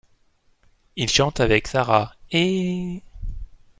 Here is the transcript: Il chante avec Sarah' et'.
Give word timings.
Il 0.95 1.09
chante 1.11 1.41
avec 1.41 1.67
Sarah' 1.67 2.15
et'. 2.31 3.03